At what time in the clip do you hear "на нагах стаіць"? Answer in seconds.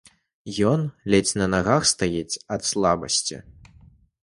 1.41-2.39